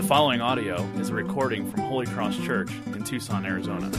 [0.00, 3.90] The following audio is a recording from Holy Cross Church in Tucson, Arizona.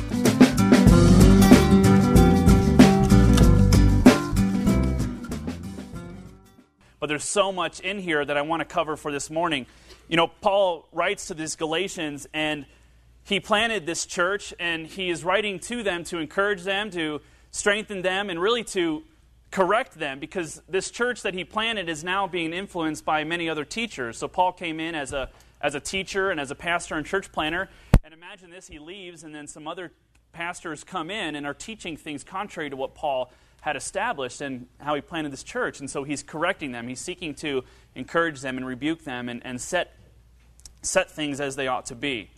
[7.00, 9.68] But there's so much in here that I want to cover for this morning.
[10.08, 12.66] You know, Paul writes to these Galatians, and
[13.24, 17.22] he planted this church, and he is writing to them to encourage them, to
[17.52, 19.04] strengthen them, and really to
[19.52, 23.66] correct them because this church that he planted is now being influenced by many other
[23.66, 24.18] teachers.
[24.18, 25.30] So Paul came in as a,
[25.62, 27.70] as a teacher and as a pastor and church planter.
[28.04, 29.92] And imagine this he leaves, and then some other
[30.34, 34.96] pastors come in and are teaching things contrary to what Paul had established and how
[34.96, 35.80] he planted this church.
[35.80, 36.88] And so he's correcting them.
[36.88, 37.64] He's seeking to
[37.96, 39.96] encourage them and rebuke them and, and set,
[40.82, 42.32] set things as they ought to be.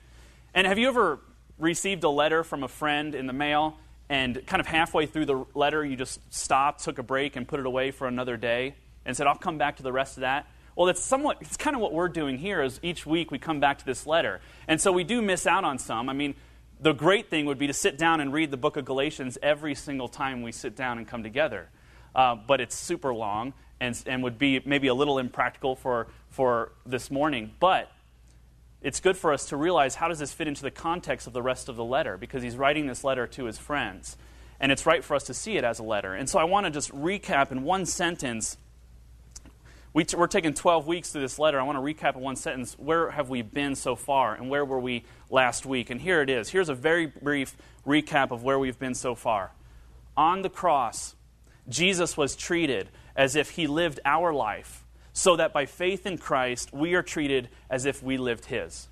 [0.53, 1.19] And have you ever
[1.57, 3.77] received a letter from a friend in the mail
[4.09, 7.59] and kind of halfway through the letter, you just stopped, took a break, and put
[7.59, 10.45] it away for another day, and said, I'll come back to the rest of that.
[10.75, 13.59] Well, that's somewhat, it's kind of what we're doing here is each week we come
[13.59, 14.41] back to this letter.
[14.67, 16.09] And so we do miss out on some.
[16.09, 16.35] I mean,
[16.79, 19.75] the great thing would be to sit down and read the book of Galatians every
[19.75, 21.69] single time we sit down and come together.
[22.15, 26.71] Uh, but it's super long and, and would be maybe a little impractical for, for
[26.85, 27.51] this morning.
[27.59, 27.91] But
[28.83, 31.41] it's good for us to realize how does this fit into the context of the
[31.41, 34.17] rest of the letter because he's writing this letter to his friends
[34.59, 36.65] and it's right for us to see it as a letter and so i want
[36.65, 38.57] to just recap in one sentence
[39.93, 42.73] we are taking 12 weeks through this letter i want to recap in one sentence
[42.79, 46.29] where have we been so far and where were we last week and here it
[46.29, 47.55] is here's a very brief
[47.85, 49.51] recap of where we've been so far
[50.17, 51.15] on the cross
[51.69, 54.83] jesus was treated as if he lived our life
[55.13, 58.89] so that by faith in Christ, we are treated as if we lived His.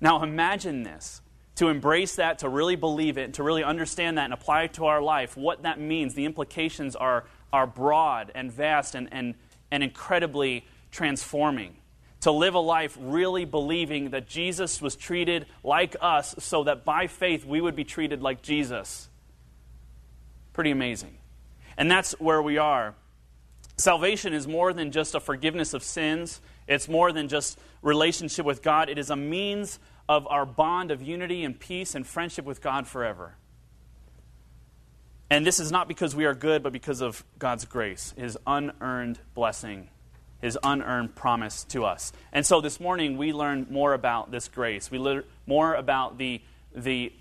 [0.00, 1.20] Now imagine this.
[1.56, 4.86] To embrace that, to really believe it, to really understand that and apply it to
[4.86, 9.36] our life, what that means, the implications are, are broad and vast and, and,
[9.70, 11.76] and incredibly transforming.
[12.22, 17.06] To live a life really believing that Jesus was treated like us so that by
[17.06, 19.10] faith we would be treated like Jesus.
[20.54, 21.18] Pretty amazing.
[21.76, 22.94] And that's where we are.
[23.76, 26.40] Salvation is more than just a forgiveness of sins.
[26.66, 28.88] It's more than just relationship with God.
[28.88, 32.86] It is a means of our bond of unity and peace and friendship with God
[32.86, 33.34] forever.
[35.30, 39.18] And this is not because we are good, but because of God's grace, His unearned
[39.34, 39.88] blessing,
[40.40, 42.12] His unearned promise to us.
[42.32, 44.90] And so this morning we learn more about this grace.
[44.90, 46.42] We learn more about the,
[46.74, 47.12] the,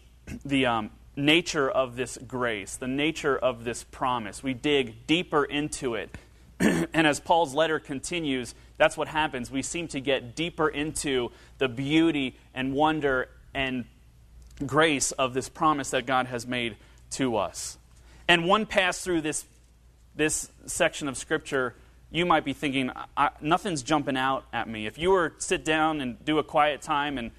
[0.44, 4.44] the um, nature of this grace, the nature of this promise.
[4.44, 6.16] We dig deeper into it
[6.94, 9.52] and as Paul's letter continues, that's what happens.
[9.52, 13.86] We seem to get deeper into the beauty and wonder and
[14.66, 16.78] grace of this promise that God has made
[17.12, 17.78] to us.
[18.28, 19.46] And one pass through this,
[20.16, 21.76] this section of Scripture,
[22.12, 22.92] you might be thinking,
[23.42, 24.86] nothing's jumping out at me.
[24.86, 27.32] If you were to sit down and do a quiet time and,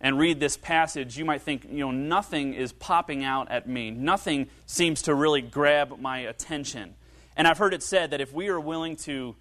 [0.00, 3.90] and read this passage, you might think, you know, nothing is popping out at me.
[3.90, 6.94] Nothing seems to really grab my attention.
[7.36, 9.34] And I've heard it said that if we are willing to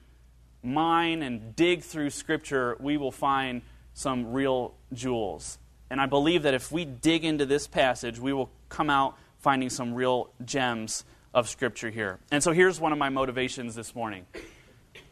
[0.64, 3.62] mine and dig through Scripture, we will find
[3.94, 5.60] some real jewels.
[5.90, 9.70] And I believe that if we dig into this passage, we will come out finding
[9.70, 12.18] some real gems of Scripture here.
[12.32, 14.26] And so here's one of my motivations this morning.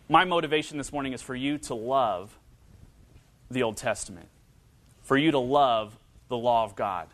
[0.08, 2.38] My motivation this morning is for you to love
[3.52, 4.30] the Old Testament,
[5.04, 5.98] for you to love
[6.30, 7.10] the law of God.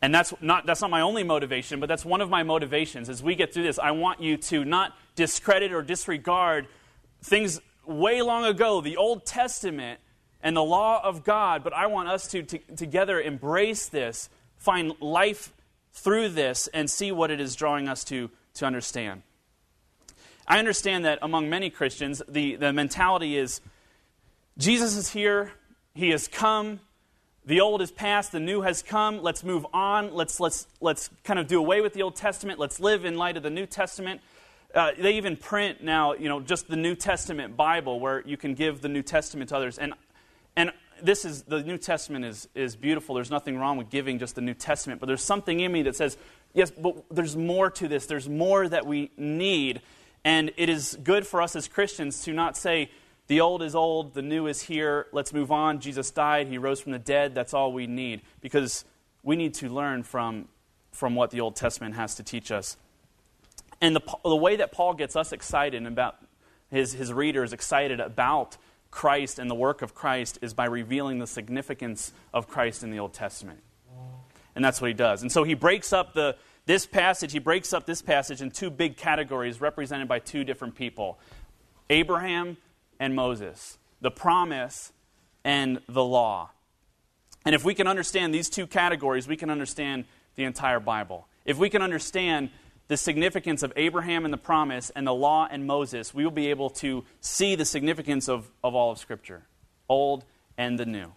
[0.00, 3.10] And that's not, that's not my only motivation, but that's one of my motivations.
[3.10, 6.66] As we get through this, I want you to not discredit or disregard
[7.22, 10.00] things way long ago, the Old Testament
[10.42, 14.28] and the law of God, but I want us to, to together embrace this,
[14.62, 15.52] find life
[15.92, 19.22] through this, and see what it is drawing us to, to understand.
[20.48, 23.60] I understand that among many Christians, the, the mentality is
[24.56, 25.52] Jesus is here,
[25.94, 26.80] He has come,
[27.44, 29.20] the old is past, the new has come.
[29.20, 30.14] Let's move on.
[30.14, 32.60] Let's, let's, let's kind of do away with the Old Testament.
[32.60, 34.20] Let's live in light of the New Testament.
[34.72, 38.54] Uh, they even print now, you know, just the New Testament Bible where you can
[38.54, 39.76] give the New Testament to others.
[39.76, 39.92] And,
[40.54, 40.70] and
[41.02, 43.14] this is, the New Testament is, is beautiful.
[43.14, 45.00] There's nothing wrong with giving just the New Testament.
[45.00, 46.16] But there's something in me that says,
[46.52, 48.06] yes, but there's more to this.
[48.06, 49.82] There's more that we need.
[50.24, 52.90] And it is good for us as Christians to not say,
[53.28, 55.06] the old is old, the new is here.
[55.12, 55.80] Let's move on.
[55.80, 57.34] Jesus died, he rose from the dead.
[57.34, 58.84] That's all we need because
[59.22, 60.48] we need to learn from,
[60.90, 62.76] from what the Old Testament has to teach us.
[63.80, 66.16] And the, the way that Paul gets us excited about
[66.70, 68.56] his, his readers excited about
[68.92, 73.00] Christ and the work of Christ is by revealing the significance of Christ in the
[73.00, 73.58] Old Testament.
[74.54, 75.22] And that's what he does.
[75.22, 76.36] And so he breaks up the,
[76.66, 80.76] this passage, he breaks up this passage in two big categories represented by two different
[80.76, 81.18] people
[81.90, 82.58] Abraham
[83.00, 83.78] and Moses.
[84.02, 84.92] the promise
[85.44, 86.50] and the law.
[87.46, 90.04] And if we can understand these two categories, we can understand
[90.34, 91.26] the entire Bible.
[91.44, 92.50] If we can understand
[92.92, 96.48] the significance of Abraham and the promise and the law and Moses, we will be
[96.50, 99.44] able to see the significance of, of all of Scripture,
[99.88, 100.26] old
[100.58, 101.10] and the new.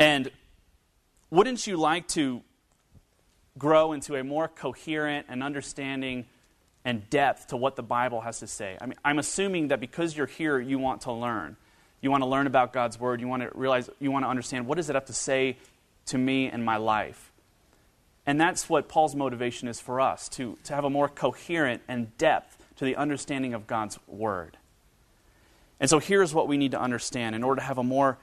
[0.00, 0.32] And
[1.30, 2.42] wouldn't you like to
[3.56, 6.26] grow into a more coherent and understanding
[6.84, 8.76] and depth to what the Bible has to say?
[8.80, 11.56] I mean, I'm assuming that because you're here, you want to learn.
[12.00, 13.20] You want to learn about God's Word.
[13.20, 15.56] You want to realize, you want to understand what does it have to say
[16.06, 17.27] to me and my life.
[18.28, 22.14] And that's what Paul's motivation is for us to, to have a more coherent and
[22.18, 24.58] depth to the understanding of God's Word.
[25.80, 28.18] And so here's what we need to understand in order to have a more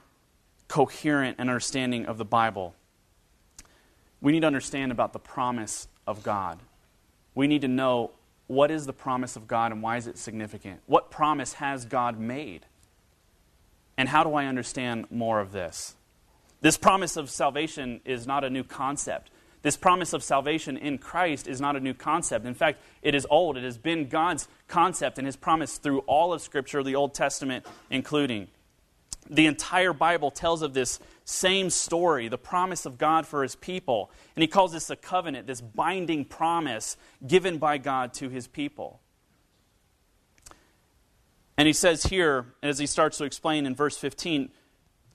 [0.68, 2.76] coherent understanding of the Bible.
[4.20, 6.60] We need to understand about the promise of God.
[7.34, 8.12] We need to know
[8.46, 10.82] what is the promise of God and why is it significant?
[10.86, 12.64] What promise has God made?
[13.96, 15.96] And how do I understand more of this?
[16.60, 19.32] This promise of salvation is not a new concept.
[19.66, 22.46] This promise of salvation in Christ is not a new concept.
[22.46, 23.56] In fact, it is old.
[23.56, 27.66] It has been God's concept and His promise through all of Scripture, the Old Testament
[27.90, 28.46] including.
[29.28, 34.12] The entire Bible tells of this same story, the promise of God for His people.
[34.36, 36.96] And He calls this a covenant, this binding promise
[37.26, 39.00] given by God to His people.
[41.58, 44.50] And he says here, as he starts to explain in verse 15,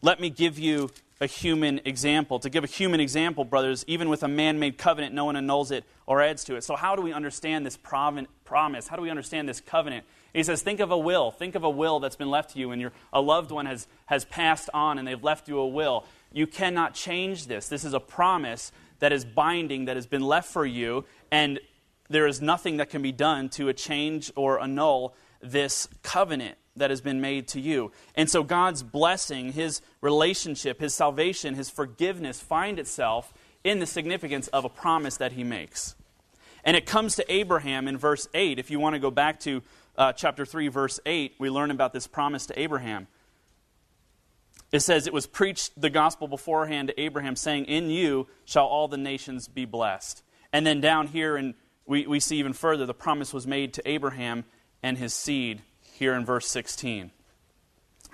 [0.01, 0.89] let me give you
[1.19, 2.39] a human example.
[2.39, 5.69] To give a human example, brothers, even with a man made covenant, no one annuls
[5.69, 6.63] it or adds to it.
[6.63, 8.87] So, how do we understand this promise?
[8.87, 10.05] How do we understand this covenant?
[10.33, 11.29] He says, Think of a will.
[11.29, 13.87] Think of a will that's been left to you, and your, a loved one has,
[14.07, 16.05] has passed on, and they've left you a will.
[16.33, 17.67] You cannot change this.
[17.67, 21.59] This is a promise that is binding, that has been left for you, and
[22.09, 26.89] there is nothing that can be done to a change or annul this covenant that
[26.89, 27.91] has been made to you.
[28.15, 33.33] And so God's blessing, his relationship, his salvation, his forgiveness find itself
[33.63, 35.95] in the significance of a promise that he makes.
[36.63, 38.59] And it comes to Abraham in verse 8.
[38.59, 39.61] If you want to go back to
[39.97, 43.07] uh, chapter 3, verse 8, we learn about this promise to Abraham.
[44.71, 48.87] It says, It was preached the gospel beforehand to Abraham, saying, In you shall all
[48.87, 50.23] the nations be blessed.
[50.53, 51.55] And then down here, and
[51.85, 54.45] we, we see even further, the promise was made to Abraham
[54.83, 55.61] and his seed
[55.93, 57.11] here in verse 16.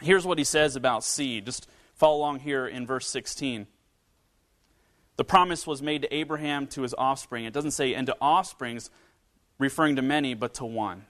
[0.01, 1.45] Here's what he says about seed.
[1.45, 3.67] Just follow along here in verse 16.
[5.15, 7.45] The promise was made to Abraham to his offspring.
[7.45, 8.91] It doesn't say, and to offsprings,
[9.57, 11.05] referring to many, but to one.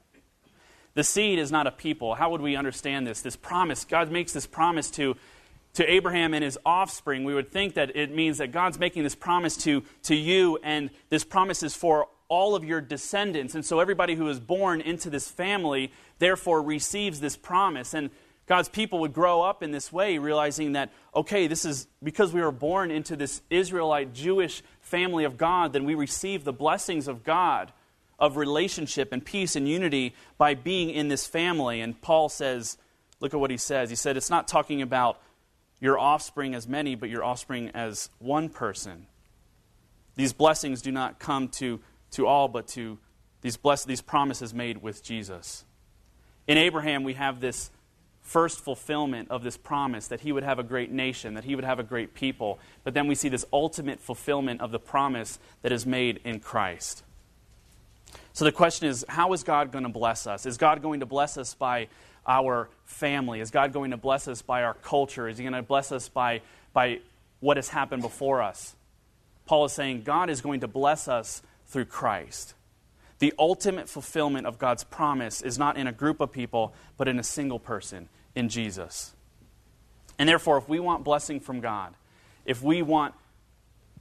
[0.94, 2.16] The seed is not a people.
[2.16, 3.22] How would we understand this?
[3.22, 5.16] This promise, God makes this promise to,
[5.74, 7.24] to Abraham and his offspring.
[7.26, 10.90] We would think that it means that God's making this promise to, to you, and
[11.10, 13.56] this promise is for all of your descendants.
[13.56, 17.94] And so everybody who is born into this family therefore receives this promise.
[17.94, 18.10] And
[18.48, 22.42] God's people would grow up in this way, realizing that, okay, this is because we
[22.42, 27.24] were born into this Israelite Jewish family of God, then we receive the blessings of
[27.24, 27.74] God
[28.20, 31.82] of relationship and peace and unity by being in this family.
[31.82, 32.78] And Paul says,
[33.20, 33.90] look at what he says.
[33.90, 35.20] He said, it's not talking about
[35.80, 39.08] your offspring as many, but your offspring as one person.
[40.16, 41.80] These blessings do not come to
[42.12, 42.98] to all, but to
[43.42, 45.66] these, blessed, these promises made with Jesus.
[46.48, 47.70] In Abraham, we have this
[48.22, 51.64] first fulfillment of this promise that he would have a great nation, that he would
[51.64, 52.60] have a great people.
[52.84, 57.04] But then we see this ultimate fulfillment of the promise that is made in Christ.
[58.34, 60.46] So the question is how is God going to bless us?
[60.46, 61.88] Is God going to bless us by
[62.28, 63.40] our family?
[63.40, 65.30] Is God going to bless us by our culture?
[65.30, 66.42] Is He going to bless us by,
[66.74, 67.00] by
[67.40, 68.76] what has happened before us?
[69.46, 72.54] Paul is saying God is going to bless us through Christ.
[73.20, 77.20] The ultimate fulfillment of God's promise is not in a group of people, but in
[77.20, 79.14] a single person, in Jesus.
[80.20, 81.94] And therefore, if we want blessing from God,
[82.46, 83.14] if we want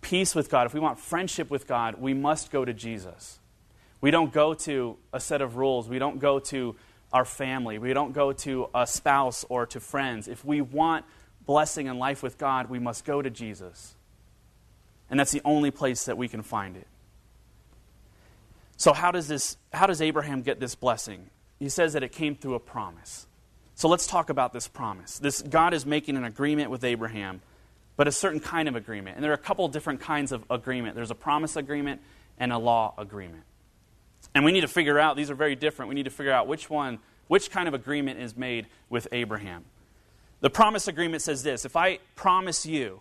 [0.01, 3.39] peace with God, if we want friendship with God, we must go to Jesus.
[4.01, 5.89] We don't go to a set of rules.
[5.89, 6.77] We don't go to
[7.13, 7.79] our family.
[7.79, 10.29] We don't go to a spouse or to friends.
[10.29, 11.05] If we want
[11.47, 13.95] blessing and life with God, we must go to Jesus.
[15.09, 16.87] And that's the only place that we can find it.
[18.77, 21.31] So how does this how does Abraham get this blessing?
[21.59, 23.27] He says that it came through a promise.
[23.75, 25.19] So let's talk about this promise.
[25.19, 27.41] This God is making an agreement with Abraham,
[27.97, 29.17] but a certain kind of agreement.
[29.17, 30.95] And there are a couple different kinds of agreement.
[30.95, 32.01] There's a promise agreement
[32.39, 33.45] and a law agreement.
[34.35, 35.89] And we need to figure out these are very different.
[35.89, 39.65] We need to figure out which one which kind of agreement is made with Abraham.
[40.41, 43.01] The promise agreement says this, if I promise you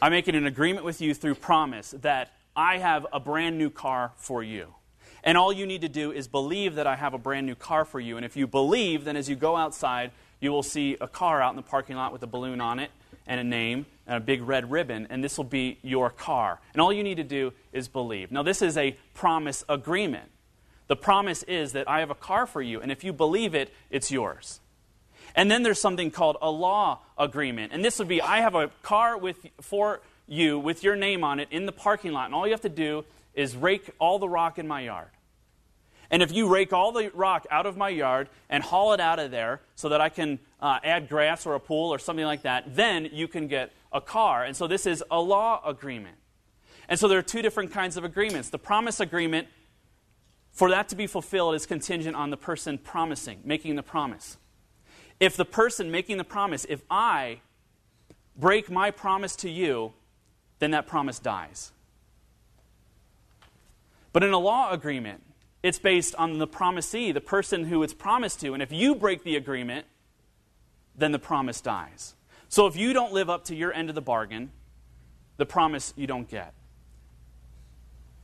[0.00, 4.10] I'm making an agreement with you through promise that I have a brand new car
[4.16, 4.74] for you.
[5.22, 7.84] And all you need to do is believe that I have a brand new car
[7.84, 8.16] for you.
[8.16, 10.10] And if you believe, then as you go outside,
[10.40, 12.90] you will see a car out in the parking lot with a balloon on it
[13.28, 16.58] and a name and a big red ribbon, and this will be your car.
[16.72, 18.32] And all you need to do is believe.
[18.32, 20.28] Now, this is a promise agreement.
[20.88, 23.72] The promise is that I have a car for you, and if you believe it,
[23.88, 24.58] it's yours.
[25.36, 27.72] And then there's something called a law agreement.
[27.72, 31.40] And this would be I have a car with, for you with your name on
[31.40, 33.04] it in the parking lot, and all you have to do
[33.34, 35.08] is rake all the rock in my yard.
[36.10, 39.18] And if you rake all the rock out of my yard and haul it out
[39.18, 42.42] of there so that I can uh, add grass or a pool or something like
[42.42, 44.44] that, then you can get a car.
[44.44, 46.16] And so this is a law agreement.
[46.88, 48.48] And so there are two different kinds of agreements.
[48.48, 49.48] The promise agreement,
[50.50, 54.38] for that to be fulfilled, is contingent on the person promising, making the promise.
[55.20, 57.40] If the person making the promise, if I
[58.34, 59.92] break my promise to you,
[60.58, 61.72] then that promise dies.
[64.12, 65.22] But in a law agreement,
[65.62, 68.54] it's based on the promisee, the person who it's promised to.
[68.54, 69.86] And if you break the agreement,
[70.96, 72.14] then the promise dies.
[72.48, 74.50] So if you don't live up to your end of the bargain,
[75.36, 76.54] the promise you don't get.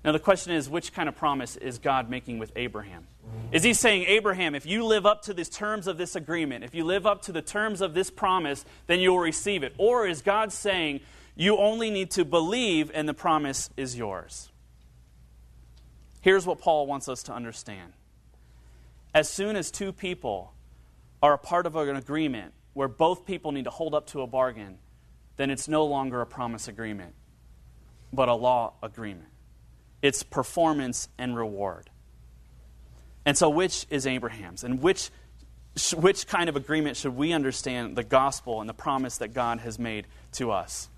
[0.05, 3.07] Now, the question is which kind of promise is God making with Abraham?
[3.53, 6.75] Is he saying, Abraham, if you live up to the terms of this agreement, if
[6.75, 9.75] you live up to the terms of this promise, then you will receive it?
[9.79, 11.01] Or is God saying,
[11.37, 14.51] you only need to believe and the promise is yours?
[16.21, 17.93] Here's what Paul wants us to understand.
[19.13, 20.55] As soon as two people
[21.23, 24.27] are a part of an agreement where both people need to hold up to a
[24.27, 24.79] bargain,
[25.37, 27.15] then it's no longer a promise agreement,
[28.13, 29.29] but a law agreement.
[30.03, 31.91] It's performance and reward.
[33.25, 34.65] And so, which is Abraham's?
[34.65, 35.11] And which,
[35.97, 39.79] which kind of agreement should we understand the gospel and the promise that God has
[39.79, 40.89] made to us?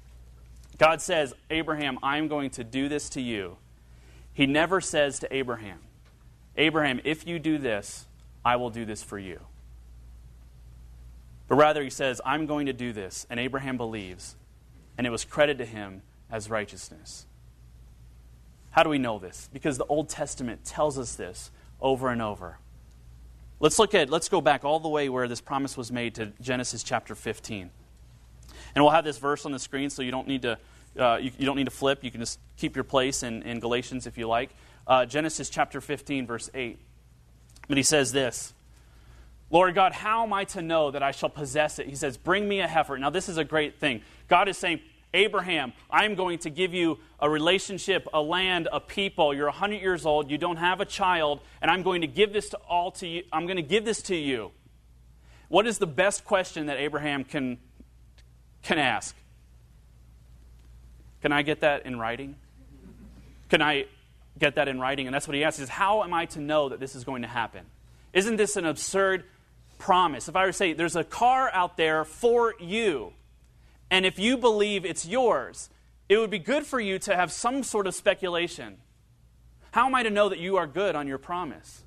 [0.78, 3.56] God says, Abraham, I'm going to do this to you
[4.37, 5.78] he never says to Abraham,
[6.59, 8.04] Abraham, if you do this,
[8.45, 9.40] I will do this for you.
[11.49, 13.26] But rather, he says, I'm going to do this.
[13.30, 14.37] And Abraham believes,
[14.99, 17.25] and it was credited to him as righteousness.
[18.73, 19.49] How do we know this?
[19.54, 22.59] Because the Old Testament tells us this over and over.
[23.59, 26.26] Let's look at, let's go back all the way where this promise was made to
[26.42, 27.71] Genesis chapter 15.
[28.75, 30.59] And we'll have this verse on the screen so you don't need to
[30.99, 32.03] uh, you, you, don't need to flip.
[32.03, 34.51] You can just keep your place in, in Galatians if you like.
[34.87, 36.79] Uh, Genesis chapter 15, verse 8.
[37.69, 38.55] But he says this
[39.51, 41.87] Lord God, how am I to know that I shall possess it?
[41.87, 42.99] He says, Bring me a heifer.
[42.99, 44.03] Now, this is a great thing.
[44.29, 44.81] God is saying,
[45.15, 49.33] Abraham, I'm going to give you a relationship, a land, a people.
[49.33, 52.51] You're 100 years old, you don't have a child, and I'm going to give this
[52.51, 53.23] to all to you.
[53.33, 54.51] I'm going to give this to you.
[55.49, 57.59] What is the best question that Abraham can,
[58.67, 59.15] can ask?
[61.23, 62.35] Can I get that in writing?
[63.49, 63.87] Can I
[64.39, 65.07] get that in writing?
[65.07, 67.23] And that's what he asks is how am I to know that this is going
[67.23, 67.65] to happen?
[68.13, 69.25] Isn't this an absurd
[69.79, 70.29] promise?
[70.29, 73.13] If I were to say there's a car out there for you,
[73.91, 75.71] and if you believe it's yours,
[76.09, 78.79] it would be good for you to have some sort of speculation.
[79.71, 81.85] How am I to know that you are good on your promise?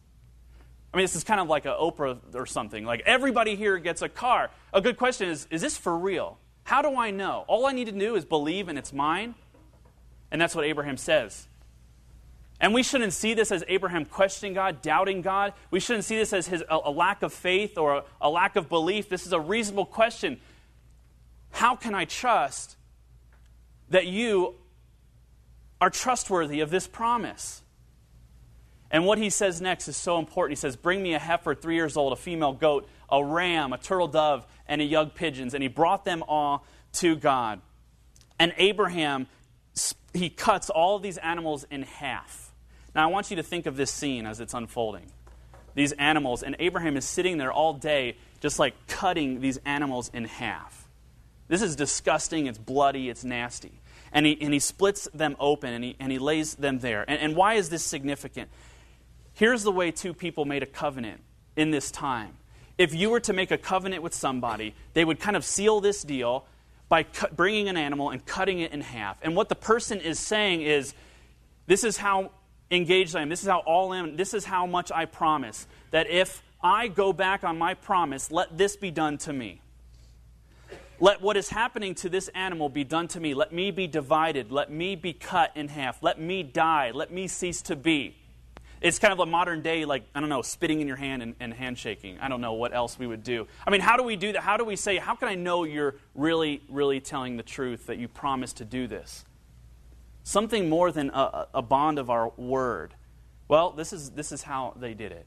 [0.94, 2.86] I mean, this is kind of like an Oprah or something.
[2.86, 4.50] Like everybody here gets a car.
[4.74, 6.38] A good question is is this for real?
[6.70, 7.46] How do I know?
[7.48, 9.34] All I need to do is believe and it's mine.
[10.30, 11.48] And that's what Abraham says.
[12.62, 15.54] And we shouldn't see this as Abraham questioning God, doubting God.
[15.72, 18.56] We shouldn't see this as his, a, a lack of faith or a, a lack
[18.56, 19.10] of belief.
[19.10, 20.40] This is a reasonable question.
[21.50, 22.76] How can I trust
[23.90, 24.54] that you
[25.82, 27.64] are trustworthy of this promise?
[28.92, 30.56] And what he says next is so important.
[30.56, 33.78] He says, Bring me a heifer, three years old, a female goat, a ram, a
[33.78, 35.54] turtle dove, and a young pigeons.
[35.54, 37.62] And he brought them all to God.
[38.40, 39.28] And Abraham,
[40.14, 42.52] he cuts all of these animals in half.
[42.96, 45.12] Now, I want you to think of this scene as it's unfolding.
[45.76, 50.26] These animals, and Abraham is sitting there all day, just like cutting these animals in
[50.26, 50.88] half.
[51.48, 53.82] This is disgusting, it's bloody, it's nasty.
[54.12, 57.06] And he, and he splits them open and he, and he lays them there.
[57.08, 58.50] And, and why is this significant?
[59.34, 61.22] Here's the way two people made a covenant
[61.56, 62.38] in this time.
[62.80, 66.02] If you were to make a covenant with somebody, they would kind of seal this
[66.02, 66.46] deal
[66.88, 69.18] by cut, bringing an animal and cutting it in half.
[69.22, 70.94] And what the person is saying is,
[71.68, 72.32] this is how
[72.72, 73.28] engaged I am.
[73.28, 74.16] This is how all in.
[74.16, 75.68] This is how much I promise.
[75.92, 79.60] That if I go back on my promise, let this be done to me.
[81.02, 83.34] Let what is happening to this animal be done to me.
[83.34, 84.54] Let me be divided.
[84.54, 86.02] Let me be cut in half.
[86.02, 86.92] Let me die.
[86.94, 88.16] Let me cease to be.
[88.82, 91.36] It's kind of a modern day, like, I don't know, spitting in your hand and,
[91.40, 92.18] and handshaking.
[92.20, 93.48] I don't know what else we would do.
[93.68, 94.42] I mean, how do we do that?
[94.42, 97.98] How do we say, how can I know you're really, really telling the truth, that
[97.98, 99.26] you promised to do this?
[100.24, 102.94] Something more than a, a bond of our word.
[103.50, 105.26] Well, this is, this is how they did it.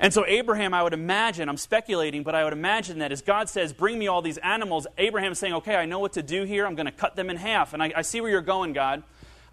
[0.00, 3.48] And so, Abraham, I would imagine, I'm speculating, but I would imagine that as God
[3.48, 6.66] says, Bring me all these animals, Abraham's saying, Okay, I know what to do here.
[6.66, 7.72] I'm going to cut them in half.
[7.74, 9.04] And I, I see where you're going, God.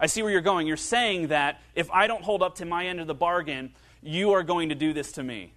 [0.02, 0.66] I see where you're going.
[0.66, 4.32] You're saying that if I don't hold up to my end of the bargain, you
[4.32, 5.54] are going to do this to me.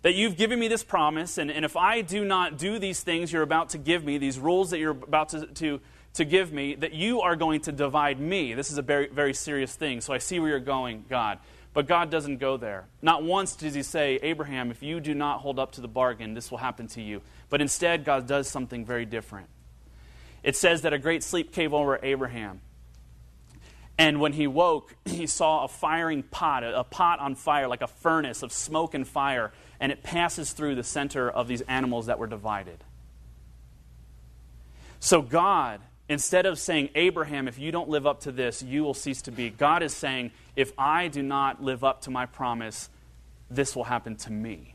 [0.00, 3.30] That you've given me this promise, and, and if I do not do these things
[3.30, 5.80] you're about to give me, these rules that you're about to, to,
[6.14, 8.54] to give me, that you are going to divide me.
[8.54, 10.00] This is a very, very serious thing.
[10.00, 11.38] So I see where you're going, God.
[11.74, 12.86] But God doesn't go there.
[13.02, 16.32] Not once does he say, Abraham, if you do not hold up to the bargain,
[16.32, 17.20] this will happen to you.
[17.50, 19.48] But instead, God does something very different.
[20.42, 22.62] It says that a great sleep came over Abraham.
[23.98, 27.86] And when he woke, he saw a firing pot, a, pot on fire, like a
[27.86, 32.18] furnace of smoke and fire, and it passes through the center of these animals that
[32.18, 32.84] were divided.
[35.00, 35.80] So God
[36.12, 39.32] Instead of saying, Abraham, if you don't live up to this, you will cease to
[39.32, 42.90] be, God is saying, if I do not live up to my promise,
[43.50, 44.74] this will happen to me.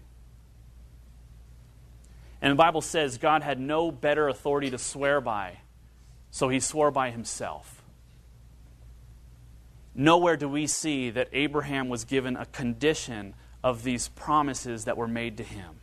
[2.41, 5.59] And the Bible says God had no better authority to swear by,
[6.31, 7.76] so he swore by himself.
[9.99, 15.07] Nowhere do we see that Abraham was given a condition of these promises that were
[15.07, 15.79] made to him.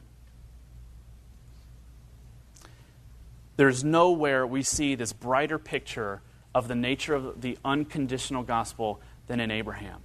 [3.57, 6.23] There's nowhere we see this brighter picture
[6.55, 10.01] of the nature of the unconditional gospel than in Abraham.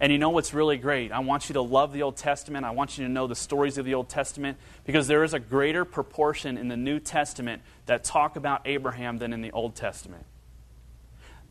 [0.00, 1.12] And you know what's really great?
[1.12, 2.64] I want you to love the Old Testament.
[2.66, 5.38] I want you to know the stories of the Old Testament because there is a
[5.38, 10.26] greater proportion in the New Testament that talk about Abraham than in the Old Testament.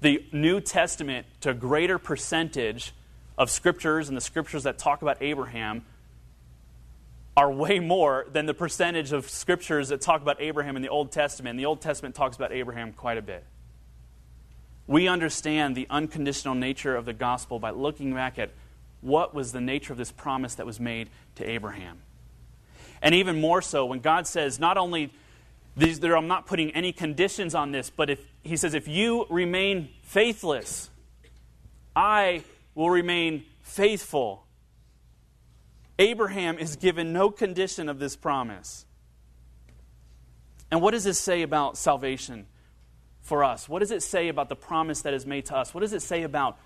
[0.04, 2.94] The New Testament, to a greater percentage
[3.38, 5.86] of scriptures and the scriptures that talk about Abraham,
[7.38, 11.14] are way more than the percentage of scriptures that talk about Abraham in the Old
[11.14, 11.56] Testament.
[11.58, 13.46] The Old Testament talks about Abraham quite a bit.
[14.88, 18.50] We understand the unconditional nature of the gospel by looking back at
[19.00, 22.00] what was the nature of this promise that was made to Abraham.
[23.02, 25.14] And even more so, when God says, not only
[25.78, 29.90] these, I'm not putting any conditions on this, but if He says, if you remain
[30.04, 30.90] faithless,
[31.96, 32.44] I
[32.76, 34.46] will remain faithful.
[35.98, 38.86] Abraham is given no condition of this promise.
[40.72, 42.48] And what does this say about salvation
[43.22, 43.70] for us?
[43.70, 45.74] What does it say about the promise that is made to us?
[45.74, 46.58] What does it say about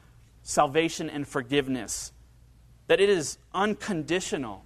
[0.44, 2.12] salvation and forgiveness?
[2.88, 4.64] That it is unconditional.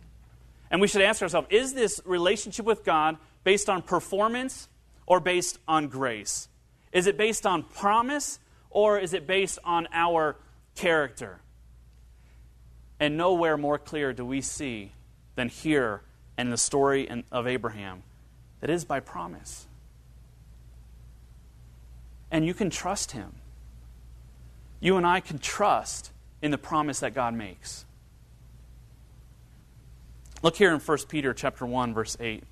[0.69, 4.69] And we should ask ourselves is this relationship with God based on performance
[5.07, 6.47] or based on grace?
[6.91, 10.35] Is it based on promise or is it based on our
[10.75, 11.39] character?
[12.99, 14.91] And nowhere more clear do we see
[15.35, 16.01] than here
[16.37, 18.03] in the story of Abraham
[18.59, 19.67] that is by promise.
[22.29, 23.33] And you can trust him.
[24.79, 27.85] You and I can trust in the promise that God makes.
[30.41, 32.43] Look here in 1 Peter chapter 1 verse 8.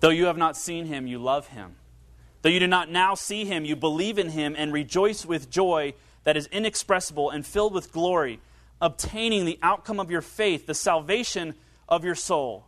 [0.00, 1.74] Though you have not seen him, you love him.
[2.42, 5.94] Though you do not now see him, you believe in him and rejoice with joy
[6.24, 8.40] that is inexpressible and filled with glory,
[8.80, 11.54] obtaining the outcome of your faith, the salvation
[11.88, 12.66] of your soul.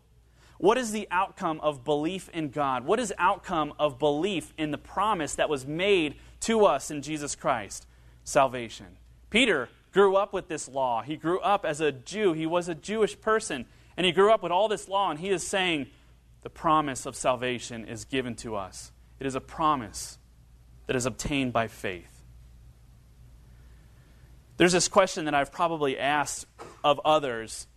[0.58, 2.84] What is the outcome of belief in God?
[2.84, 7.34] What is outcome of belief in the promise that was made to us in Jesus
[7.34, 7.86] Christ?
[8.22, 8.86] Salvation.
[9.28, 11.02] Peter grew up with this law.
[11.02, 12.32] He grew up as a Jew.
[12.32, 13.66] He was a Jewish person.
[13.96, 15.88] And he grew up with all this law, and he is saying
[16.42, 18.91] the promise of salvation is given to us.
[19.22, 20.18] It is a promise
[20.88, 22.24] that is obtained by faith.
[24.56, 26.44] There's this question that I've probably asked
[26.82, 27.68] of others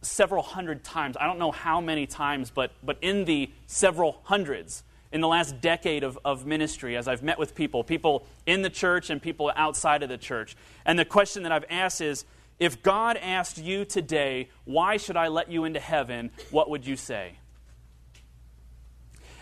[0.00, 1.18] several hundred times.
[1.20, 5.60] I don't know how many times, but, but in the several hundreds in the last
[5.60, 9.52] decade of, of ministry as I've met with people, people in the church and people
[9.54, 10.56] outside of the church.
[10.86, 12.24] And the question that I've asked is
[12.58, 16.96] if God asked you today, why should I let you into heaven, what would you
[16.96, 17.34] say?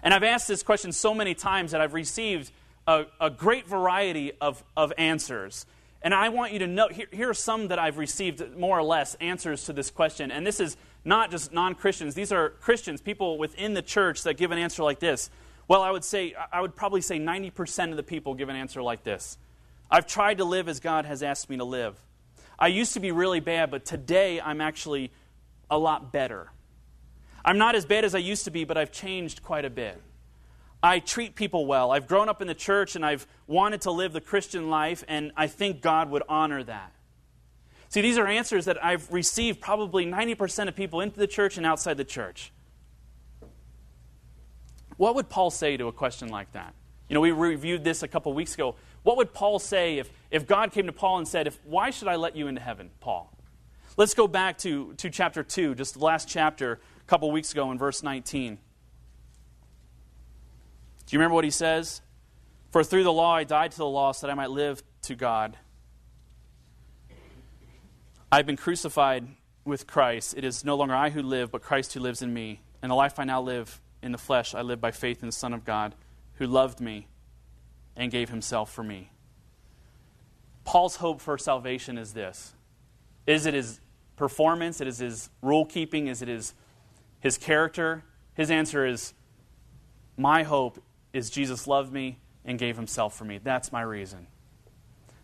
[0.03, 2.51] And I've asked this question so many times that I've received
[2.87, 5.67] a, a great variety of, of answers.
[6.03, 8.83] And I want you to know here, here, are some that I've received more or
[8.83, 10.33] less answers to this question.
[10.33, 14.37] And this is not just non Christians, these are Christians, people within the church that
[14.37, 15.31] give an answer like this.
[15.69, 18.83] Well, I would say, I would probably say 90% of the people give an answer
[18.83, 19.39] like this
[19.91, 22.01] I've tried to live as God has asked me to live.
[22.59, 25.13] I used to be really bad, but today I'm actually
[25.71, 26.51] a lot better.
[27.45, 30.01] I'm not as bad as I used to be, but I've changed quite a bit.
[30.83, 31.93] I treat people well.
[31.93, 35.31] I've grown up in the church and I've wanted to live the Christian life, and
[35.37, 36.93] I think God would honor that.
[37.89, 41.67] See, these are answers that I've received probably 90% of people into the church and
[41.67, 42.53] outside the church.
[44.97, 46.75] What would Paul say to a question like that?
[47.09, 48.77] You know, we reviewed this a couple weeks ago.
[49.03, 52.09] What would Paul say if, if God came to Paul and said, if, Why should
[52.09, 53.31] I let you into heaven, Paul?
[53.97, 57.71] Let's go back to, to chapter 2, just the last chapter, a couple weeks ago
[57.71, 58.59] in verse 19.
[61.07, 62.01] Do you remember what he says?
[62.71, 65.15] For through the law I died to the law so that I might live to
[65.15, 65.57] God.
[68.31, 69.27] I've been crucified
[69.65, 70.35] with Christ.
[70.37, 72.63] It is no longer I who live, but Christ who lives in me.
[72.81, 75.33] And the life I now live in the flesh, I live by faith in the
[75.33, 75.95] Son of God,
[76.35, 77.09] who loved me
[77.95, 79.11] and gave himself for me.
[80.65, 82.55] Paul's hope for salvation is this
[83.27, 83.81] Is it his
[84.17, 84.81] performance?
[84.81, 86.07] It is his rule keeping?
[86.07, 86.55] Is it his,
[87.23, 88.03] his character?
[88.35, 89.15] His answer is
[90.19, 90.83] My hope
[91.13, 93.39] is Jesus loved me and gave himself for me.
[93.43, 94.27] That's my reason.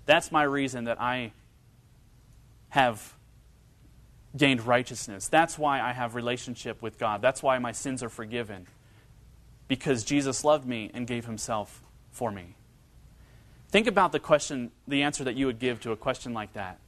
[0.07, 1.33] That's my reason that I
[2.71, 3.15] have
[4.37, 5.29] gained righteousness.
[5.29, 7.21] That's why I have relationship with God.
[7.21, 8.67] That's why my sins are forgiven.
[9.67, 11.83] Because Jesus loved me and gave himself
[12.13, 12.55] for me.
[13.71, 16.79] Think about the question, the answer that you would give to a question like that.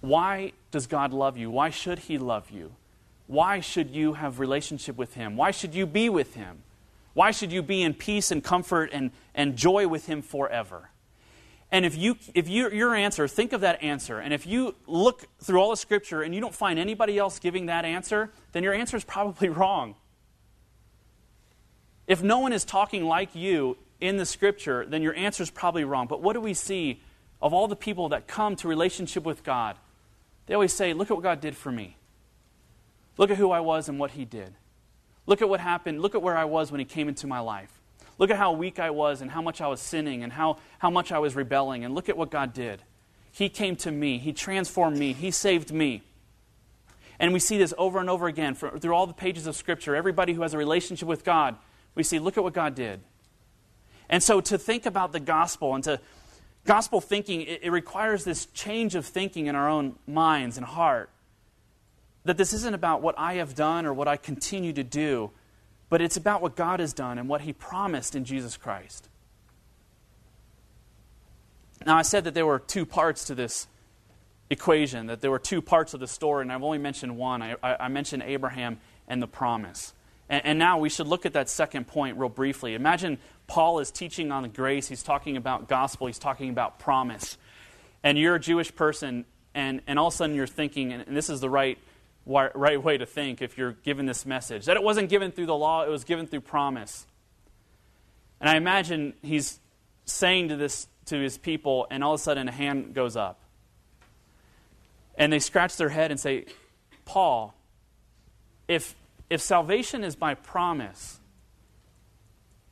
[0.00, 1.50] Why does God love you?
[1.50, 2.72] Why should he love you?
[3.26, 5.36] Why should you have relationship with him?
[5.36, 6.62] Why should you be with him?
[7.14, 10.90] Why should you be in peace and comfort and, and joy with him forever?
[11.72, 15.24] And if you if you your answer, think of that answer, and if you look
[15.40, 18.72] through all the scripture and you don't find anybody else giving that answer, then your
[18.72, 19.96] answer is probably wrong.
[22.06, 25.82] If no one is talking like you in the scripture, then your answer is probably
[25.82, 26.06] wrong.
[26.06, 27.02] But what do we see
[27.42, 29.76] of all the people that come to relationship with God?
[30.46, 31.96] They always say, Look at what God did for me.
[33.18, 34.54] Look at who I was and what He did.
[35.26, 36.00] Look at what happened.
[36.02, 37.80] Look at where I was when He came into my life.
[38.18, 40.90] Look at how weak I was and how much I was sinning and how, how
[40.90, 41.84] much I was rebelling.
[41.84, 42.82] And look at what God did.
[43.30, 46.02] He came to me, He transformed me, He saved me.
[47.18, 49.96] And we see this over and over again for, through all the pages of Scripture.
[49.96, 51.56] Everybody who has a relationship with God,
[51.94, 53.00] we see, look at what God did.
[54.08, 56.00] And so to think about the gospel and to
[56.64, 61.10] gospel thinking, it, it requires this change of thinking in our own minds and heart.
[62.26, 65.30] That this isn't about what I have done or what I continue to do,
[65.88, 69.08] but it's about what God has done and what He promised in Jesus Christ.
[71.86, 73.68] Now, I said that there were two parts to this
[74.50, 77.42] equation, that there were two parts of the story, and I've only mentioned one.
[77.42, 79.92] I, I mentioned Abraham and the promise.
[80.28, 82.74] And, and, now we should look at that second point real briefly.
[82.74, 87.38] Imagine Paul is teaching on grace, he's talking about gospel, he's talking about promise.
[88.02, 91.16] And you're a Jewish person, and, and all of a sudden you're thinking, and, and
[91.16, 91.78] this is the right
[92.26, 94.66] right way to think if you're given this message.
[94.66, 97.06] That it wasn't given through the law, it was given through promise.
[98.40, 99.60] And I imagine he's
[100.04, 103.40] saying to this to his people, and all of a sudden a hand goes up.
[105.16, 106.46] And they scratch their head and say,
[107.04, 107.54] Paul,
[108.68, 108.94] if,
[109.30, 111.20] if salvation is by promise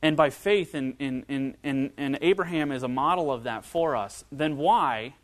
[0.01, 3.95] and by faith, and in, in, in, in Abraham is a model of that for
[3.95, 5.15] us, then why,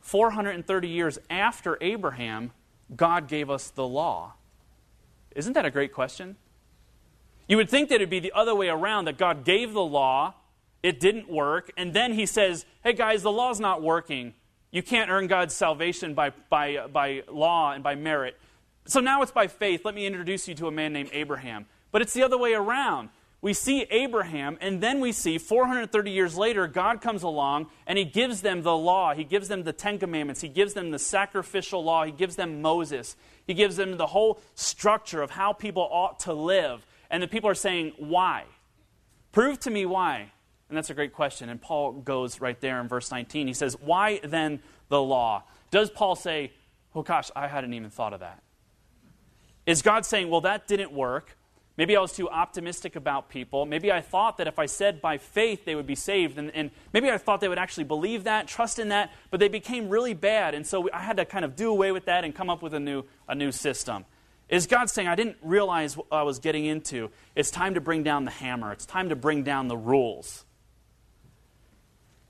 [0.00, 2.50] 430 years after Abraham,
[2.94, 4.34] God gave us the law?
[5.34, 6.36] Isn't that a great question?
[7.48, 10.34] You would think that it'd be the other way around that God gave the law,
[10.82, 14.34] it didn't work, and then he says, hey guys, the law's not working.
[14.70, 18.36] You can't earn God's salvation by, by, by law and by merit.
[18.86, 19.84] So now it's by faith.
[19.84, 21.66] Let me introduce you to a man named Abraham.
[21.92, 23.10] But it's the other way around
[23.42, 28.04] we see Abraham, and then we see 430 years later, God comes along and he
[28.04, 29.14] gives them the law.
[29.14, 30.40] He gives them the Ten Commandments.
[30.40, 32.04] He gives them the sacrificial law.
[32.04, 33.14] He gives them Moses.
[33.46, 36.86] He gives them the whole structure of how people ought to live.
[37.10, 38.44] And the people are saying, Why?
[39.32, 40.32] Prove to me why.
[40.68, 41.48] And that's a great question.
[41.48, 43.46] And Paul goes right there in verse 19.
[43.46, 45.44] He says, Why then the law?
[45.70, 46.52] Does Paul say,
[46.94, 48.42] Oh gosh, I hadn't even thought of that?
[49.66, 51.35] Is God saying, Well, that didn't work.
[51.76, 53.66] Maybe I was too optimistic about people.
[53.66, 56.38] Maybe I thought that if I said by faith they would be saved.
[56.38, 59.48] And, and, maybe I thought they would actually believe that, trust in that, but they
[59.48, 60.54] became really bad.
[60.54, 62.72] And so I had to kind of do away with that and come up with
[62.72, 64.06] a new, a new system.
[64.48, 67.10] Is God saying, I didn't realize what I was getting into?
[67.34, 70.44] It's time to bring down the hammer, it's time to bring down the rules.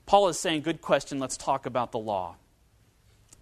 [0.05, 2.35] Paul is saying, Good question, let's talk about the law.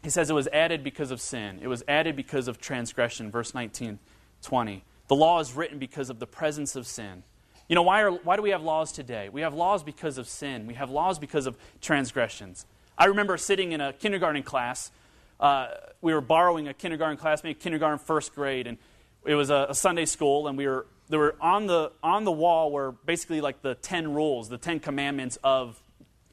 [0.03, 3.31] He says it was added because of sin, it was added because of transgression.
[3.31, 3.97] Verse 19,
[4.43, 4.83] 20.
[5.07, 7.23] The law is written because of the presence of sin.
[7.67, 9.29] You know, why, are, why do we have laws today?
[9.29, 12.65] We have laws because of sin, we have laws because of transgressions.
[12.97, 14.91] I remember sitting in a kindergarten class.
[15.39, 15.67] Uh,
[16.01, 18.77] we were borrowing a kindergarten classmate, kindergarten first grade, and
[19.25, 22.31] it was a, a, Sunday school, and we were there were on the on the
[22.31, 25.81] wall were basically like the ten rules, the ten commandments of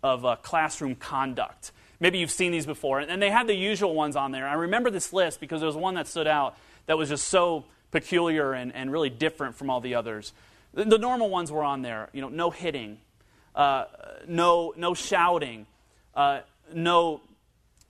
[0.03, 1.73] of uh, classroom conduct.
[1.99, 4.47] Maybe you've seen these before, and, and they had the usual ones on there.
[4.47, 6.57] I remember this list because there was one that stood out
[6.87, 10.33] that was just so peculiar and, and really different from all the others.
[10.75, 12.09] The, the normal ones were on there.
[12.13, 12.99] You know, no hitting,
[13.55, 13.85] uh,
[14.27, 15.67] no, no shouting,
[16.15, 16.41] uh,
[16.75, 17.21] no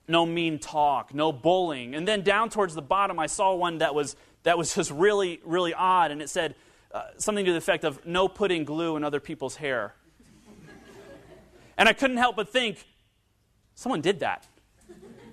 [0.07, 1.95] no mean talk, no bullying.
[1.95, 5.39] And then down towards the bottom, I saw one that was, that was just really,
[5.43, 6.11] really odd.
[6.11, 6.55] And it said
[6.91, 9.93] uh, something to the effect of no putting glue in other people's hair.
[11.77, 12.85] and I couldn't help but think,
[13.75, 14.47] someone did that.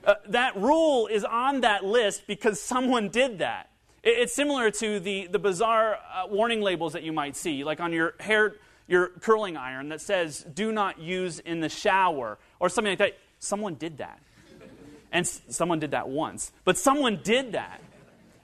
[0.02, 3.68] Uh, that rule is on that list because someone did that.
[4.02, 7.80] It, it's similar to the, the bizarre uh, warning labels that you might see, like
[7.80, 8.54] on your hair,
[8.88, 13.18] your curling iron that says, do not use in the shower, or something like that.
[13.38, 14.20] Someone did that.
[15.12, 16.52] And s- someone did that once.
[16.64, 17.80] But someone did that.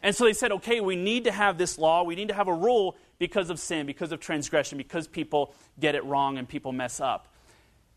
[0.02, 2.48] And so they said, okay, we need to have this law, we need to have
[2.48, 6.72] a rule because of sin, because of transgression, because people get it wrong and people
[6.72, 7.26] mess up.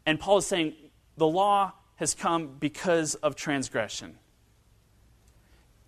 [0.05, 0.73] And Paul is saying
[1.17, 4.17] the law has come because of transgression.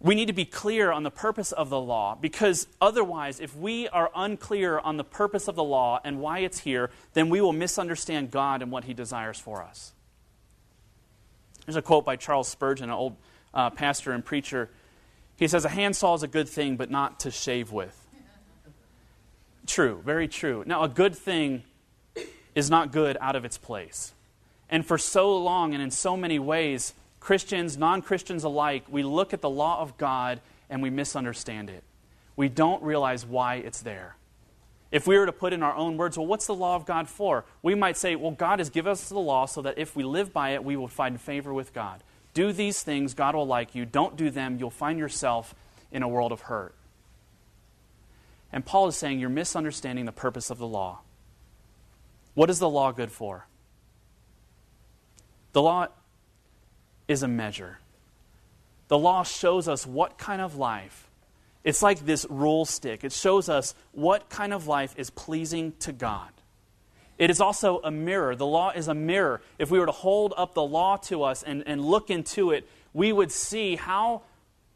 [0.04, 3.88] We need to be clear on the purpose of the law because otherwise, if we
[3.90, 7.54] are unclear on the purpose of the law and why it's here, then we will
[7.54, 9.94] misunderstand God and what He desires for us.
[11.66, 13.16] There's a quote by Charles Spurgeon, an old
[13.54, 14.70] uh, pastor and preacher.
[15.38, 17.96] He says, A handsaw is a good thing, but not to shave with.
[19.68, 20.64] True, very true.
[20.66, 21.64] Now, a good thing
[22.56, 24.14] is not good out of its place.
[24.68, 29.32] And for so long and in so many ways, Christians, non Christians alike, we look
[29.34, 31.84] at the law of God and we misunderstand it.
[32.36, 34.18] We don't realize why it's there.
[34.92, 37.08] If we were to put in our own words, well, what's the law of God
[37.08, 37.46] for?
[37.62, 40.34] We might say, well, God has given us the law so that if we live
[40.34, 42.04] by it, we will find favor with God.
[42.34, 43.86] Do these things, God will like you.
[43.86, 45.54] Don't do them, you'll find yourself
[45.92, 46.74] in a world of hurt.
[48.52, 51.00] And Paul is saying you're misunderstanding the purpose of the law.
[52.34, 53.48] What is the law good for?
[55.54, 55.88] The law
[57.12, 57.78] is a measure.
[58.88, 61.10] The law shows us what kind of life.
[61.64, 63.04] It's like this rule stick.
[63.04, 66.30] It shows us what kind of life is pleasing to God.
[67.18, 68.36] It is also a mirror.
[68.36, 69.42] The law is a mirror.
[69.60, 72.68] If we were to hold up the law to us and, and look into it,
[72.94, 74.24] we would see how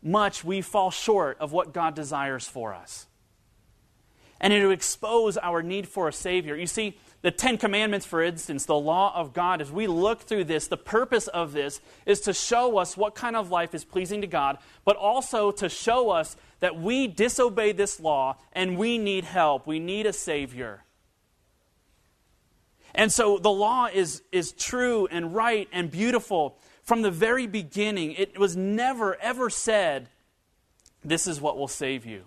[0.04, 3.08] much we fall short of what God desires for us.
[4.42, 6.56] And it would expose our need for a Savior.
[6.56, 10.44] You see, the Ten Commandments, for instance, the law of God, as we look through
[10.44, 14.22] this, the purpose of this is to show us what kind of life is pleasing
[14.22, 19.24] to God, but also to show us that we disobey this law and we need
[19.24, 19.66] help.
[19.66, 20.84] We need a Savior.
[22.94, 28.14] And so the law is, is true and right and beautiful from the very beginning.
[28.14, 30.10] It was never, ever said,
[31.04, 32.26] This is what will save you.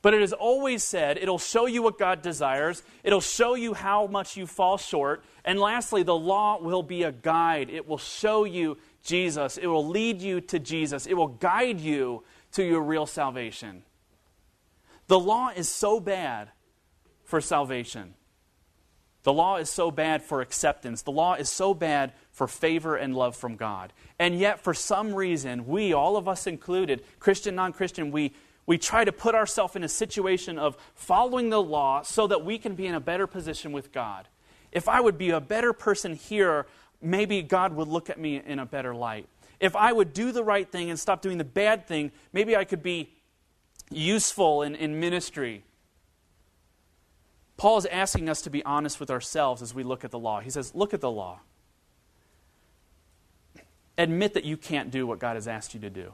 [0.00, 4.06] But it is always said, it'll show you what God desires, it'll show you how
[4.06, 7.70] much you fall short, and lastly, the law will be a guide.
[7.70, 12.22] It will show you Jesus, it will lead you to Jesus, it will guide you
[12.52, 13.82] to your real salvation.
[15.08, 16.50] The law is so bad
[17.24, 18.14] for salvation.
[19.24, 21.02] The law is so bad for acceptance.
[21.02, 23.92] The law is so bad for favor and love from God.
[24.18, 28.32] And yet, for some reason, we, all of us included, Christian, non Christian, we
[28.68, 32.58] we try to put ourselves in a situation of following the law so that we
[32.58, 34.28] can be in a better position with God.
[34.70, 36.66] If I would be a better person here,
[37.00, 39.26] maybe God would look at me in a better light.
[39.58, 42.64] If I would do the right thing and stop doing the bad thing, maybe I
[42.64, 43.08] could be
[43.90, 45.64] useful in, in ministry.
[47.56, 50.40] Paul is asking us to be honest with ourselves as we look at the law.
[50.40, 51.40] He says, Look at the law.
[53.96, 56.12] Admit that you can't do what God has asked you to do.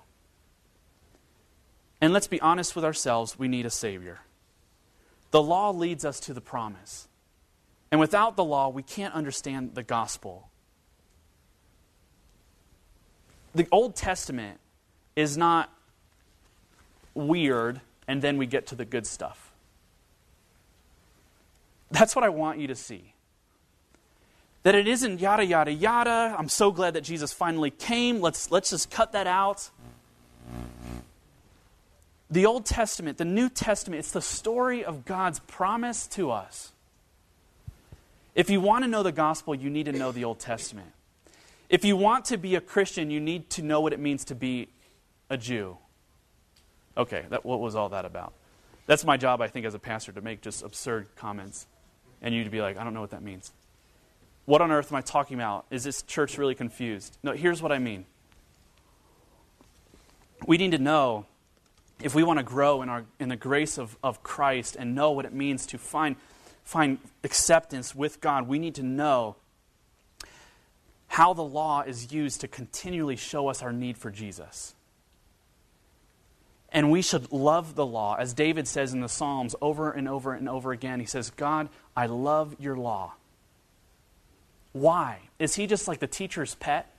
[2.04, 4.20] And let's be honest with ourselves, we need a Savior.
[5.30, 7.08] The law leads us to the promise.
[7.90, 10.50] And without the law, we can't understand the gospel.
[13.54, 14.60] The Old Testament
[15.16, 15.72] is not
[17.14, 19.50] weird and then we get to the good stuff.
[21.90, 23.14] That's what I want you to see.
[24.62, 26.36] That it isn't yada, yada, yada.
[26.38, 28.20] I'm so glad that Jesus finally came.
[28.20, 29.70] Let's, let's just cut that out
[32.34, 36.72] the Old Testament, the New Testament, it's the story of God's promise to us.
[38.34, 40.90] If you want to know the gospel, you need to know the Old Testament.
[41.68, 44.34] If you want to be a Christian, you need to know what it means to
[44.34, 44.68] be
[45.30, 45.78] a Jew.
[46.96, 48.32] Okay, that, what was all that about?
[48.86, 51.68] That's my job, I think, as a pastor, to make just absurd comments
[52.20, 53.52] and you to be like, I don't know what that means.
[54.44, 55.66] What on earth am I talking about?
[55.70, 57.16] Is this church really confused?
[57.22, 58.06] No, here's what I mean.
[60.46, 61.26] We need to know
[62.04, 65.10] if we want to grow in, our, in the grace of, of Christ and know
[65.12, 66.16] what it means to find,
[66.62, 69.36] find acceptance with God, we need to know
[71.08, 74.74] how the law is used to continually show us our need for Jesus.
[76.68, 78.16] And we should love the law.
[78.16, 81.70] As David says in the Psalms over and over and over again, he says, God,
[81.96, 83.14] I love your law.
[84.72, 85.20] Why?
[85.38, 86.93] Is he just like the teacher's pet?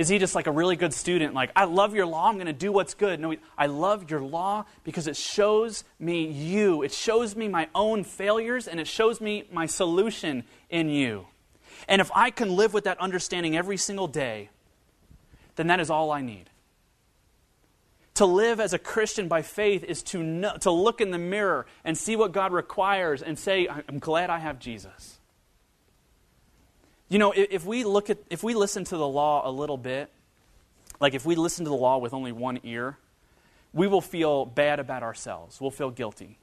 [0.00, 1.34] Is he just like a really good student?
[1.34, 3.20] Like, I love your law, I'm going to do what's good.
[3.20, 6.82] No, I love your law because it shows me you.
[6.82, 11.26] It shows me my own failures and it shows me my solution in you.
[11.86, 14.48] And if I can live with that understanding every single day,
[15.56, 16.48] then that is all I need.
[18.14, 21.66] To live as a Christian by faith is to, know, to look in the mirror
[21.84, 25.19] and see what God requires and say, I'm glad I have Jesus.
[27.10, 30.10] You know, if we look at, if we listen to the law a little bit,
[31.00, 32.96] like if we listen to the law with only one ear,
[33.72, 35.60] we will feel bad about ourselves.
[35.60, 36.38] We'll feel guilty.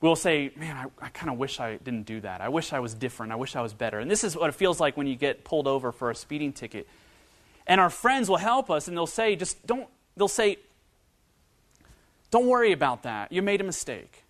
[0.00, 2.40] We'll say, man, I, I kind of wish I didn't do that.
[2.40, 3.32] I wish I was different.
[3.32, 4.00] I wish I was better.
[4.00, 6.52] And this is what it feels like when you get pulled over for a speeding
[6.52, 6.88] ticket.
[7.68, 10.58] And our friends will help us and they'll say, just don't, they'll say,
[12.32, 13.30] don't worry about that.
[13.30, 14.24] You made a mistake.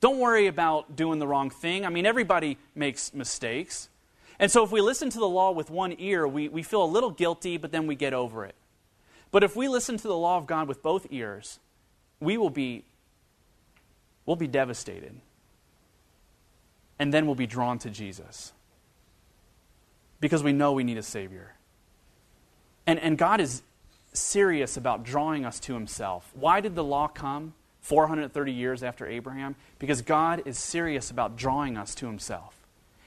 [0.00, 1.84] Don't worry about doing the wrong thing.
[1.84, 3.88] I mean, everybody makes mistakes.
[4.38, 6.86] And so if we listen to the law with one ear, we, we feel a
[6.86, 8.54] little guilty, but then we get over it.
[9.30, 11.58] But if we listen to the law of God with both ears,
[12.20, 12.84] we will be
[14.24, 15.20] we'll be devastated.
[16.98, 18.52] And then we'll be drawn to Jesus.
[20.18, 21.54] Because we know we need a Savior.
[22.86, 23.62] And, and God is
[24.12, 26.30] serious about drawing us to Himself.
[26.34, 29.56] Why did the law come 430 years after Abraham?
[29.78, 32.55] Because God is serious about drawing us to Himself.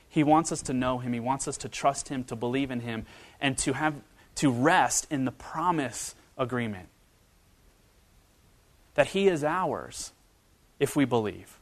[0.09, 1.13] He wants us to know him.
[1.13, 3.05] He wants us to trust him, to believe in him,
[3.39, 3.95] and to have
[4.35, 6.89] to rest in the promise agreement.
[8.95, 10.11] That he is ours
[10.79, 11.59] if we believe.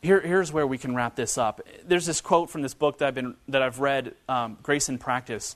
[0.00, 1.60] Here, here's where we can wrap this up.
[1.84, 4.98] There's this quote from this book that I've, been, that I've read, um, Grace in
[4.98, 5.54] Practice.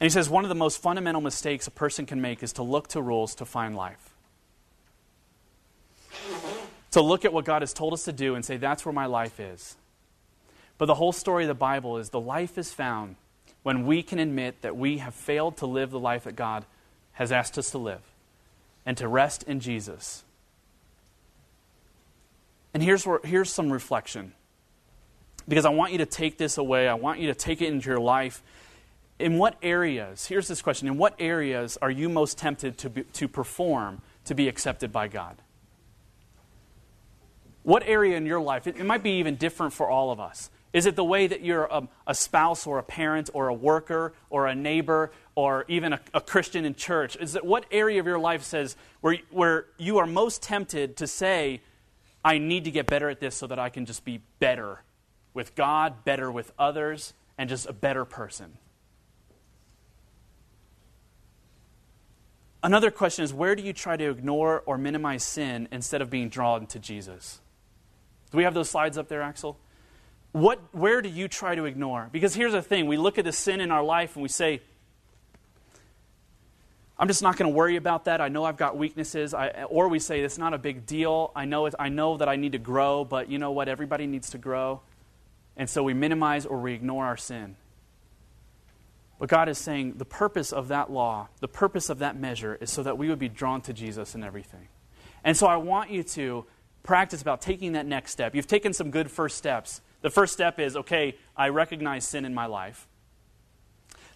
[0.00, 2.62] And he says, One of the most fundamental mistakes a person can make is to
[2.62, 4.14] look to rules to find life.
[6.92, 9.06] To look at what God has told us to do and say, That's where my
[9.06, 9.76] life is.
[10.78, 13.16] But the whole story of the Bible is the life is found
[13.64, 16.64] when we can admit that we have failed to live the life that God
[17.12, 18.00] has asked us to live
[18.86, 20.22] and to rest in Jesus.
[22.72, 24.32] And here's, where, here's some reflection.
[25.48, 27.90] Because I want you to take this away, I want you to take it into
[27.90, 28.42] your life.
[29.18, 33.02] In what areas, here's this question In what areas are you most tempted to, be,
[33.02, 35.36] to perform to be accepted by God?
[37.64, 40.50] What area in your life, it, it might be even different for all of us.
[40.72, 44.12] Is it the way that you're a, a, spouse or a parent or a worker
[44.28, 47.16] or a neighbor or even a, a, Christian in church?
[47.16, 51.06] Is it what area of your life says where, where you are most tempted to
[51.06, 51.62] say,
[52.22, 54.82] I need to get better at this so that I can just be better
[55.32, 58.58] with God, better with others, and just a better person?
[62.62, 66.28] Another question is where do you try to ignore or minimize sin instead of being
[66.28, 67.40] drawn to Jesus?
[68.30, 69.58] Do we have those slides up there, Axel?
[70.32, 72.08] What, where do you try to ignore?
[72.12, 74.60] Because here's the thing we look at the sin in our life and we say,
[76.98, 78.20] I'm just not going to worry about that.
[78.20, 79.32] I know I've got weaknesses.
[79.32, 81.30] I, or we say, it's not a big deal.
[81.34, 83.68] I know, it, I know that I need to grow, but you know what?
[83.68, 84.80] Everybody needs to grow.
[85.56, 87.56] And so we minimize or we ignore our sin.
[89.20, 92.70] But God is saying the purpose of that law, the purpose of that measure, is
[92.70, 94.68] so that we would be drawn to Jesus in everything.
[95.24, 96.44] And so I want you to
[96.82, 98.34] practice about taking that next step.
[98.34, 99.80] You've taken some good first steps.
[100.02, 102.86] The first step is okay, I recognize sin in my life.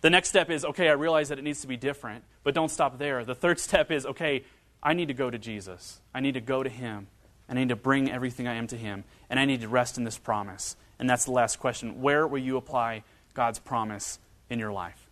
[0.00, 2.70] The next step is okay, I realize that it needs to be different, but don't
[2.70, 3.24] stop there.
[3.24, 4.44] The third step is okay,
[4.82, 6.00] I need to go to Jesus.
[6.12, 7.06] I need to go to Him.
[7.48, 10.04] I need to bring everything I am to Him, and I need to rest in
[10.04, 10.76] this promise.
[10.98, 12.00] And that's the last question.
[12.00, 14.18] Where will you apply God's promise
[14.50, 15.08] in your life?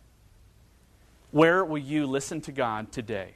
[1.31, 3.35] Where will you listen to God today?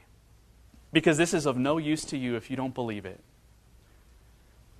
[0.92, 3.20] Because this is of no use to you if you don't believe it.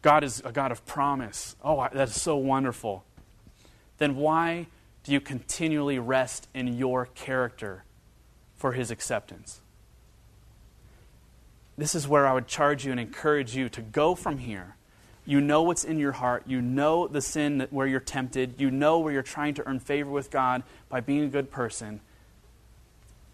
[0.04, 1.56] God is a God of promise.
[1.64, 3.06] Oh, that is so wonderful.
[3.96, 4.66] Then why
[5.02, 7.84] do you continually rest in your character
[8.54, 9.62] for His acceptance?
[11.78, 14.76] This is where I would charge you and encourage you to go from here.
[15.24, 16.42] You know what's in your heart.
[16.46, 18.60] You know the sin where you're tempted.
[18.60, 22.00] You know where you're trying to earn favor with God by being a good person.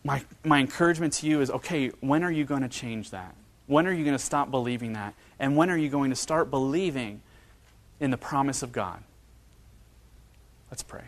[0.04, 3.34] My, my encouragement to you is okay, when are you going to change that?
[3.70, 5.14] When are you going to stop believing that?
[5.38, 7.22] And when are you going to start believing
[8.00, 9.04] in the promise of God?
[10.72, 11.04] Let's pray.